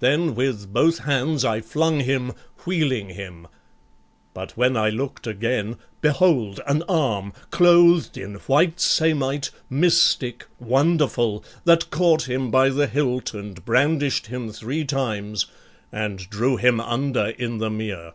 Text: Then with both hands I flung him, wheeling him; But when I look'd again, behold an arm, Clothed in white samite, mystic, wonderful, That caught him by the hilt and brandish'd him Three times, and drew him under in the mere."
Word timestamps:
Then 0.00 0.34
with 0.34 0.74
both 0.74 0.98
hands 0.98 1.42
I 1.42 1.62
flung 1.62 2.00
him, 2.00 2.32
wheeling 2.66 3.08
him; 3.08 3.48
But 4.34 4.58
when 4.58 4.76
I 4.76 4.90
look'd 4.90 5.26
again, 5.26 5.76
behold 6.02 6.60
an 6.66 6.82
arm, 6.82 7.32
Clothed 7.50 8.18
in 8.18 8.34
white 8.40 8.78
samite, 8.78 9.50
mystic, 9.70 10.44
wonderful, 10.58 11.42
That 11.64 11.88
caught 11.88 12.28
him 12.28 12.50
by 12.50 12.68
the 12.68 12.86
hilt 12.86 13.32
and 13.32 13.64
brandish'd 13.64 14.26
him 14.26 14.52
Three 14.52 14.84
times, 14.84 15.46
and 15.90 16.28
drew 16.28 16.58
him 16.58 16.78
under 16.78 17.28
in 17.28 17.56
the 17.56 17.70
mere." 17.70 18.12